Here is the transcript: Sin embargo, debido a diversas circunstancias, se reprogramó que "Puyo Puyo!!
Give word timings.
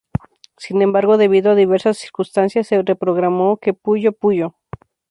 Sin 0.57 0.81
embargo, 0.81 1.17
debido 1.17 1.51
a 1.51 1.53
diversas 1.53 1.99
circunstancias, 1.99 2.65
se 2.65 2.81
reprogramó 2.81 3.57
que 3.57 3.73
"Puyo 3.75 4.13
Puyo!! 4.13 4.55